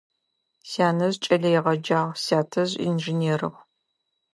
[0.69, 3.57] Сянэжъ кӏэлэегъэджагъ, сятэжъ инженерыгъ.